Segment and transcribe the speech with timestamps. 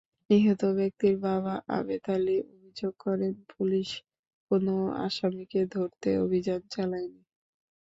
[0.29, 3.89] নিহত ব্যক্তির বাবা আবেদ আলী অভিযোগ করেন, পুলিশ
[4.51, 4.73] কোনো
[5.05, 7.21] আসামিকে ধরতে অভিযান চালায়নি।